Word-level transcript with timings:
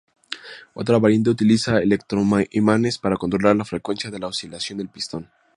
Otra 0.73 0.97
variante 0.97 1.29
utilizaba 1.29 1.77
electroimanes 1.77 2.97
para 2.97 3.17
controlar 3.17 3.55
la 3.55 3.65
frecuencia 3.65 4.09
de 4.09 4.17
la 4.17 4.29
oscilación 4.29 4.79
del 4.79 4.89
pistón. 4.89 5.29